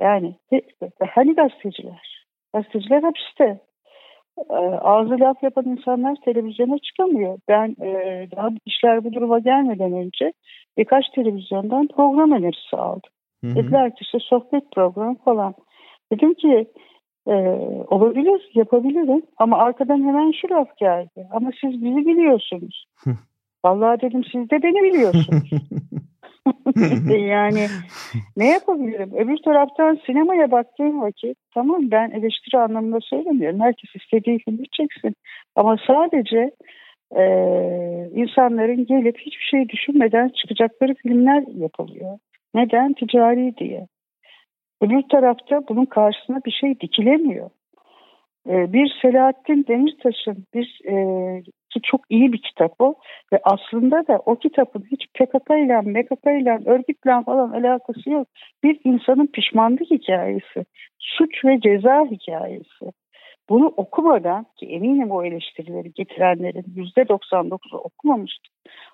Yani 0.00 0.34
hani 1.14 1.34
gazeteciler? 1.34 2.26
Gazeteciler 2.54 3.02
hapiste. 3.02 3.60
E, 4.50 4.54
ağzı 4.80 5.20
laf 5.20 5.42
yapan 5.42 5.64
insanlar 5.64 6.16
televizyona 6.24 6.78
çıkamıyor. 6.78 7.38
Ben 7.48 7.76
e, 7.82 8.28
daha 8.36 8.48
işler 8.66 9.04
bu 9.04 9.12
duruma 9.12 9.38
gelmeden 9.38 9.92
önce 9.92 10.32
birkaç 10.78 11.08
televizyondan 11.08 11.88
program 11.88 12.32
önerisi 12.32 12.76
aldım. 12.76 13.10
Hı 13.44 13.50
hı. 13.50 13.54
Dediler 13.54 13.90
ki 13.90 13.98
işte 14.00 14.18
sohbet 14.20 14.72
programı 14.72 15.14
falan. 15.14 15.54
Dedim 16.12 16.34
ki 16.34 16.66
ee, 17.26 17.32
olabilir, 17.88 18.50
yapabilirim 18.54 19.22
ama 19.38 19.58
arkadan 19.58 20.02
hemen 20.02 20.32
şu 20.40 20.50
laf 20.50 20.76
geldi. 20.76 21.28
Ama 21.30 21.50
siz 21.60 21.72
bizi 21.84 22.06
biliyorsunuz. 22.06 22.86
Vallahi 23.64 24.00
dedim 24.00 24.24
siz 24.32 24.50
de 24.50 24.62
beni 24.62 24.82
biliyorsunuz. 24.82 25.50
yani 27.28 27.66
ne 28.36 28.48
yapabilirim? 28.48 29.10
Öbür 29.14 29.36
taraftan 29.36 29.98
sinemaya 30.06 30.50
baktığım 30.50 31.00
vakit 31.00 31.38
tamam 31.54 31.90
ben 31.90 32.10
eleştiri 32.10 32.58
anlamında 32.58 32.98
söylemiyorum. 33.00 33.60
Herkes 33.60 33.90
istediği 33.94 34.38
filmi 34.38 34.68
çeksin. 34.72 35.16
Ama 35.56 35.76
sadece 35.86 36.50
e, 37.16 37.24
insanların 38.14 38.86
gelip 38.86 39.18
hiçbir 39.18 39.48
şey 39.50 39.68
düşünmeden 39.68 40.28
çıkacakları 40.28 40.94
filmler 40.94 41.44
yapılıyor. 41.54 42.18
Neden? 42.54 42.92
Ticari 42.92 43.56
diye. 43.56 43.86
Öbür 44.80 45.02
tarafta 45.02 45.62
bunun 45.68 45.84
karşısına 45.84 46.40
bir 46.46 46.50
şey 46.50 46.80
dikilemiyor. 46.80 47.50
Ee, 48.48 48.72
bir 48.72 48.98
Selahattin 49.02 49.64
Demirtaş'ın 49.68 50.46
bir 50.54 50.80
e, 50.84 50.94
ki 51.70 51.80
çok 51.82 52.00
iyi 52.10 52.32
bir 52.32 52.42
kitap 52.42 52.72
o 52.78 52.94
ve 53.32 53.40
aslında 53.44 54.06
da 54.06 54.22
o 54.26 54.36
kitabın 54.36 54.84
hiç 54.90 55.06
PKK 55.14 55.50
ile 55.50 55.80
MKK 55.80 56.26
ile 56.42 56.70
örgütle 56.70 57.22
falan 57.24 57.50
alakası 57.50 58.10
yok. 58.10 58.28
Bir 58.64 58.80
insanın 58.84 59.26
pişmanlık 59.26 59.90
hikayesi, 59.90 60.64
suç 60.98 61.44
ve 61.44 61.60
ceza 61.60 62.04
hikayesi. 62.10 62.92
Bunu 63.48 63.66
okumadan 63.66 64.46
ki 64.56 64.66
eminim 64.66 65.10
o 65.10 65.24
eleştirileri 65.24 65.92
getirenlerin 65.92 66.64
yüzde 66.74 67.02
99'u 67.02 67.78
okumamıştı. 67.78 68.48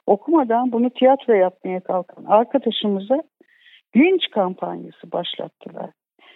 Okumadan 0.07 0.73
bunu 0.73 0.91
tiyatro 0.91 1.33
yapmaya 1.33 1.81
kalkan 1.81 2.25
arkadaşımıza 2.25 3.23
linç 3.97 4.31
kampanyası 4.31 5.13
başlattılar. 5.13 5.91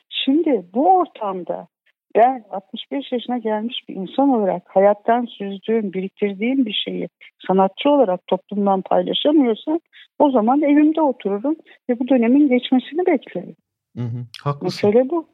Şimdi 0.09 0.67
bu 0.75 0.97
ortamda 0.97 1.69
ben 2.17 2.45
65 2.51 3.13
yaşına 3.13 3.39
gelmiş 3.39 3.77
bir 3.89 3.95
insan 3.95 4.29
olarak 4.29 4.63
hayattan 4.67 5.25
süzdüğüm, 5.25 5.93
biriktirdiğim 5.93 6.67
bir 6.67 6.83
şeyi 6.85 7.09
sanatçı 7.47 7.91
olarak 7.91 8.27
toplumdan 8.27 8.83
paylaşamıyorsam 8.83 9.81
o 10.19 10.31
zaman 10.31 10.63
evimde 10.63 11.01
otururum 11.03 11.57
ve 11.91 11.99
bu 11.99 12.09
dönemin 12.09 12.49
geçmesini 12.49 13.07
beklerim. 13.07 13.57
Hı 13.97 14.03
hı, 14.03 14.27
haklısın. 14.45 14.91
Mesele 14.91 15.11
bu. 15.11 15.29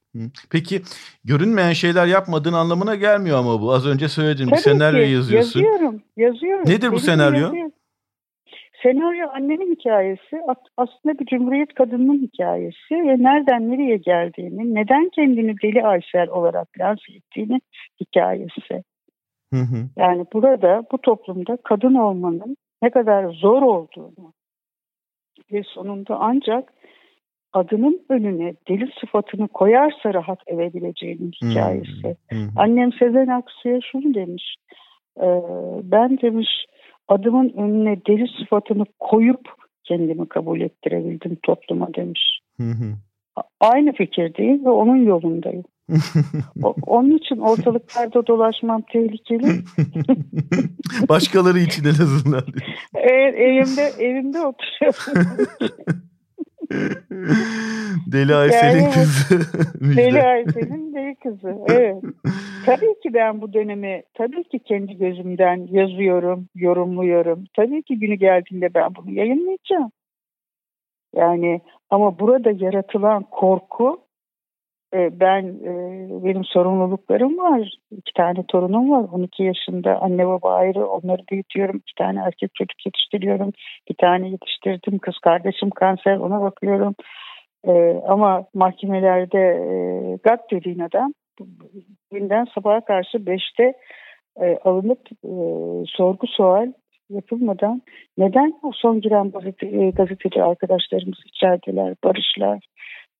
Peki 0.50 0.82
görünmeyen 1.24 1.72
şeyler 1.72 2.06
yapmadığın 2.06 2.52
anlamına 2.52 2.94
gelmiyor 2.94 3.38
ama 3.38 3.60
bu. 3.62 3.72
Az 3.72 3.86
önce 3.86 4.08
söyledim 4.08 4.48
bir 4.52 4.56
senaryo 4.56 5.04
ki, 5.04 5.10
yazıyorsun. 5.10 5.60
Yazıyorum, 5.60 6.02
yazıyorum. 6.16 6.64
Nedir 6.64 6.82
Benim 6.82 6.92
bu 6.92 6.98
senaryo? 6.98 7.40
Yazıyorum. 7.40 7.72
Senaryo 8.82 9.28
annemin 9.34 9.74
hikayesi 9.74 10.40
aslında 10.76 11.18
bir 11.18 11.26
cumhuriyet 11.26 11.74
kadının 11.74 12.22
hikayesi 12.22 12.94
ve 12.94 13.22
nereden 13.22 13.70
nereye 13.70 13.96
geldiğini, 13.96 14.74
neden 14.74 15.08
kendini 15.08 15.54
deli 15.62 15.86
Aysel 15.86 16.28
olarak 16.28 16.68
lanse 16.80 17.12
ettiğini 17.12 17.60
hikayesi. 18.00 18.84
Hı 19.52 19.60
hı. 19.60 19.88
Yani 19.96 20.26
burada 20.32 20.82
bu 20.92 20.98
toplumda 20.98 21.56
kadın 21.64 21.94
olmanın 21.94 22.56
ne 22.82 22.90
kadar 22.90 23.32
zor 23.32 23.62
olduğunu 23.62 24.32
ve 25.52 25.62
sonunda 25.62 26.16
ancak 26.20 26.72
adının 27.52 28.00
önüne 28.08 28.54
deli 28.68 28.90
sıfatını 29.00 29.48
koyarsa 29.48 30.14
rahat 30.14 30.38
edebileceğinin 30.46 31.32
hikayesi. 31.42 32.16
Hmm. 32.28 32.38
Hmm. 32.38 32.48
Annem 32.56 32.92
Sezen 32.92 33.26
Aksu'ya 33.26 33.80
şunu 33.92 34.14
demiş. 34.14 34.54
E, 35.16 35.26
ben 35.82 36.20
demiş 36.20 36.48
adımın 37.12 37.48
önüne 37.48 37.96
deli 38.06 38.26
sıfatını 38.38 38.84
koyup 39.00 39.40
kendimi 39.84 40.28
kabul 40.28 40.60
ettirebildim 40.60 41.36
topluma 41.42 41.94
demiş. 41.94 42.40
Hı 42.56 42.72
Aynı 43.60 43.92
fikirdeyim 43.92 44.64
ve 44.64 44.70
onun 44.70 44.96
yolundayım. 44.96 45.64
onun 46.86 47.16
için 47.16 47.36
ortalıklarda 47.36 48.26
dolaşmam 48.26 48.82
tehlikeli. 48.92 49.46
Başkaları 51.08 51.58
için 51.58 51.84
en 51.84 51.90
azından. 51.90 52.44
Evet, 52.94 53.34
evimde 53.34 53.82
evimde 53.98 54.40
oturuyorum. 54.40 55.46
Deli 58.12 58.34
Aysel'in 58.34 58.82
yani, 58.82 58.92
kızı. 58.92 59.40
Deli 59.96 60.22
Aysel'in 60.22 60.94
deli 60.94 61.14
kızı. 61.14 61.56
Evet. 61.68 61.96
Tabii 62.66 63.00
ki 63.02 63.14
ben 63.14 63.40
bu 63.40 63.52
dönemi 63.52 64.02
tabii 64.14 64.44
ki 64.44 64.58
kendi 64.58 64.98
gözümden 64.98 65.68
yazıyorum, 65.70 66.48
yorumluyorum. 66.54 67.44
Tabii 67.56 67.82
ki 67.82 67.98
günü 67.98 68.14
geldiğinde 68.14 68.74
ben 68.74 68.94
bunu 68.94 69.10
yayınlayacağım. 69.10 69.90
Yani 71.16 71.60
ama 71.90 72.18
burada 72.18 72.50
yaratılan 72.50 73.22
korku 73.22 74.00
ben 74.92 75.42
e, 75.42 75.72
benim 76.24 76.44
sorumluluklarım 76.44 77.38
var. 77.38 77.74
İki 77.90 78.12
tane 78.16 78.44
torunum 78.48 78.90
var. 78.90 79.08
12 79.12 79.42
yaşında 79.42 80.00
anne 80.00 80.26
baba 80.26 80.54
ayrı. 80.54 80.86
Onları 80.86 81.22
büyütüyorum. 81.30 81.76
İki 81.76 81.94
tane 81.98 82.20
erkek 82.20 82.54
çocuk 82.54 82.86
yetiştiriyorum. 82.86 83.52
Bir 83.90 83.94
tane 83.94 84.28
yetiştirdim. 84.28 84.98
Kız 84.98 85.18
kardeşim 85.18 85.70
kanser. 85.70 86.16
Ona 86.16 86.42
bakıyorum. 86.42 86.94
E, 87.66 88.02
ama 88.08 88.44
mahkemelerde 88.54 89.38
e, 89.38 89.72
GAT 90.22 90.50
dediğin 90.50 90.78
adam 90.78 91.12
günden 92.10 92.46
sabaha 92.54 92.80
karşı 92.80 93.26
beşte 93.26 93.72
e, 94.40 94.58
alınıp 94.64 95.00
e, 95.24 95.32
sorgu 95.86 96.26
sual 96.26 96.72
yapılmadan 97.10 97.82
neden 98.18 98.54
o 98.62 98.70
son 98.74 99.00
giren 99.00 99.30
gazete, 99.30 99.90
gazeteci 99.90 100.42
arkadaşlarımız 100.42 101.18
içerideler, 101.26 101.94
barışlar, 102.04 102.58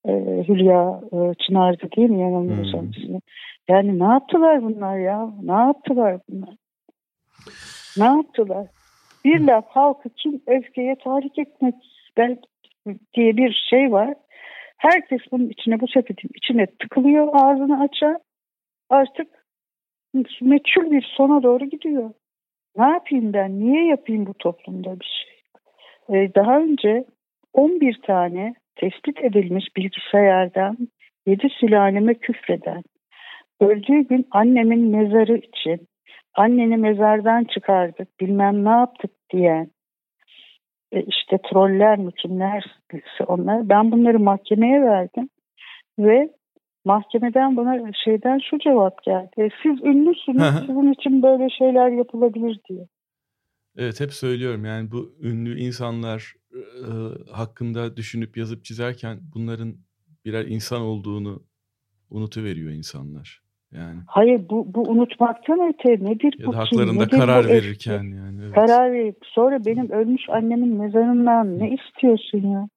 e, 0.07 0.13
Hülya 0.49 1.01
e, 1.13 1.35
Çınar'dı 1.35 1.89
değil 1.97 2.11
mi 2.11 2.21
yanılmıyorsam 2.21 2.81
hmm. 2.81 3.19
Yani 3.69 3.99
ne 3.99 4.05
yaptılar 4.05 4.63
bunlar 4.63 4.99
ya? 4.99 5.31
Ne 5.43 5.53
yaptılar 5.53 6.21
bunlar? 6.29 6.55
Ne 7.97 8.05
yaptılar? 8.05 8.67
Bir 9.25 9.41
laf 9.41 9.67
halkı 9.69 10.09
kim 10.09 10.43
öfkeye 10.47 10.97
tahrik 11.05 11.39
etmek 11.39 11.75
diye 13.15 13.37
bir 13.37 13.67
şey 13.71 13.93
var. 13.93 14.15
Herkes 14.79 15.21
bunun 15.33 15.49
içine 15.49 15.81
bu 15.81 15.89
sepetin 15.89 16.31
içine 16.35 16.67
tıkılıyor 16.67 17.29
ağzını 17.33 17.81
açar. 17.81 18.17
Artık 18.91 19.29
meçhul 20.41 20.91
bir 20.91 21.13
sona 21.17 21.43
doğru 21.43 21.65
gidiyor. 21.65 22.11
Ne 22.77 22.85
yapayım 22.85 23.33
ben? 23.33 23.61
Niye 23.61 23.87
yapayım 23.87 24.27
bu 24.27 24.35
toplumda 24.35 25.01
bir 25.01 25.25
şey? 25.25 25.43
Ee, 26.09 26.35
daha 26.35 26.59
önce 26.59 27.05
11 27.53 28.01
tane 28.03 28.55
tespit 28.77 29.25
edilmiş 29.25 29.65
bilgisayardan 29.77 30.77
yedi 31.27 31.49
sülaleme 31.49 32.15
küfreden, 32.15 32.83
öldüğü 33.61 34.09
gün 34.09 34.27
annemin 34.31 34.89
mezarı 34.97 35.37
için 35.37 35.89
anneni 36.35 36.77
mezardan 36.77 37.45
çıkardık 37.45 38.21
bilmem 38.21 38.65
ne 38.65 38.71
yaptık 38.71 39.11
diyen 39.33 39.71
e 40.93 41.03
işte 41.03 41.39
troller 41.39 41.99
mi 41.99 42.13
kimler 42.13 42.65
onlar 43.27 43.69
ben 43.69 43.93
bunları 43.93 44.19
mahkemeye 44.21 44.83
verdim 44.83 45.29
ve 45.99 46.29
mahkemeden 46.85 47.57
bana 47.57 47.93
şeyden 48.05 48.39
şu 48.51 48.59
cevap 48.59 49.03
geldi. 49.03 49.31
E, 49.39 49.49
siz 49.63 49.83
ünlüsünüz 49.83 50.43
sizin 50.67 50.93
için 50.93 51.23
böyle 51.23 51.51
şeyler 51.51 51.89
yapılabilir 51.89 52.61
diye. 52.69 52.87
Evet 53.77 54.01
hep 54.01 54.13
söylüyorum 54.13 54.65
yani 54.65 54.91
bu 54.91 55.15
ünlü 55.23 55.61
insanlar 55.61 56.35
e, 56.55 56.91
hakkında 57.33 57.97
düşünüp 57.97 58.37
yazıp 58.37 58.65
çizerken 58.65 59.21
bunların 59.35 59.75
birer 60.25 60.47
insan 60.47 60.83
olduğunu 60.83 61.43
unutuveriyor 62.11 62.73
insanlar. 62.73 63.43
Yani. 63.73 64.01
Hayır 64.07 64.49
bu, 64.51 64.75
bu 64.75 64.83
unutmaktan 64.83 65.69
öte 65.69 66.05
nedir 66.05 66.35
ya 66.39 66.47
bu? 66.47 66.57
haklarında 66.57 67.05
nedir 67.05 67.19
karar 67.19 67.49
verirken 67.49 68.03
yani. 68.03 68.41
Evet. 68.43 68.55
Karar 68.55 68.93
verip 68.93 69.17
sonra 69.23 69.65
benim 69.67 69.91
ölmüş 69.91 70.23
annemin 70.29 70.77
mezarından 70.77 71.59
ne 71.59 71.71
istiyorsun 71.71 72.51
ya? 72.51 72.69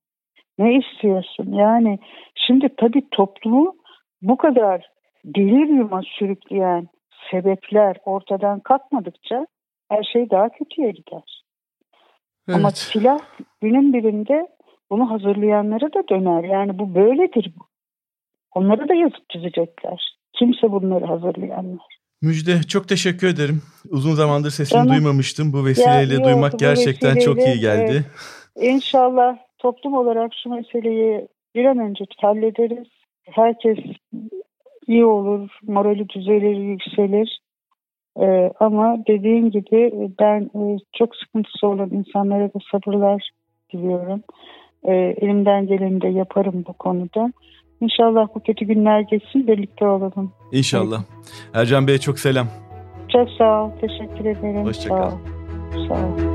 Ne 0.60 0.78
istiyorsun? 0.78 1.52
Yani 1.52 2.00
şimdi 2.48 2.70
tabii 2.78 3.10
toplumu 3.12 3.76
bu 4.22 4.38
kadar 4.38 4.90
deliryuma 5.26 6.02
sürükleyen 6.20 6.88
sebepler 7.32 7.98
ortadan 8.06 8.60
kalkmadıkça 8.60 9.48
her 9.90 10.04
şey 10.04 10.30
daha 10.30 10.50
kötüye 10.50 10.92
gider. 10.92 11.44
Evet. 12.48 12.58
Ama 12.58 12.72
silah 12.72 13.20
günün 13.62 13.94
birinde 13.94 14.48
bunu 14.90 15.12
hazırlayanlara 15.12 15.94
da 15.94 16.08
döner. 16.10 16.44
Yani 16.44 16.80
bu 16.80 16.96
böyledir 16.96 17.54
bu. 17.60 17.66
Onları 18.56 18.90
da 18.90 18.94
yazıp 18.94 19.30
çizecekler. 19.30 20.18
Kimse 20.34 20.72
bunları 20.72 21.06
hazırlayanlar. 21.06 21.96
Müjde 22.22 22.64
çok 22.64 22.88
teşekkür 22.88 23.28
ederim. 23.28 23.62
Uzun 23.90 24.14
zamandır 24.14 24.50
sesini 24.50 24.78
Canım, 24.78 24.90
duymamıştım. 24.90 25.54
Bu 25.54 25.66
vesileyle 25.66 26.14
ya, 26.14 26.24
duymak 26.24 26.54
oldu, 26.54 26.60
gerçekten 26.60 27.16
vesileyle, 27.16 27.26
çok 27.26 27.48
iyi 27.48 27.60
geldi. 27.60 28.06
E, 28.56 28.68
inşallah 28.68 29.38
toplum 29.58 29.94
olarak 29.94 30.32
şu 30.44 30.50
meseleyi 30.50 31.28
bir 31.56 31.66
an 31.66 31.78
önce 31.78 32.06
hallederiz. 32.18 32.88
Herkes 33.24 33.78
iyi 34.88 35.06
olur, 35.06 35.50
morali 35.64 36.10
düzelir, 36.10 36.58
yükselir. 36.58 37.42
Ee, 38.22 38.52
ama 38.60 38.98
dediğim 39.08 39.52
gibi 39.52 40.10
ben 40.20 40.42
e, 40.42 40.78
çok 40.94 41.16
sıkıntısı 41.16 41.68
olan 41.68 41.90
insanlara 41.90 42.48
da 42.48 42.60
sabırlar 42.72 43.30
diliyorum. 43.74 44.24
Ee, 44.84 44.94
elimden 44.94 45.68
geleni 45.68 46.02
de 46.02 46.08
yaparım 46.08 46.64
bu 46.68 46.74
konuda. 46.74 47.34
İnşallah 47.82 48.28
bu 48.36 48.40
kötü 48.40 48.66
günler 48.66 49.00
geçsin 49.00 49.48
birlikte 49.48 49.88
olalım. 49.88 50.32
İnşallah. 50.52 51.02
Evet. 51.16 51.50
Ercan 51.54 51.88
Bey'e 51.88 51.98
çok 51.98 52.20
selam. 52.20 52.48
Çok 53.10 53.30
sağ 53.30 53.64
ol. 53.64 53.72
Teşekkür 53.82 54.26
ederim. 54.26 54.66
Hoşçakal. 54.66 55.10
Sağ 55.10 55.16
ol. 55.16 55.88
Sağ 55.88 55.94
ol. 55.94 56.35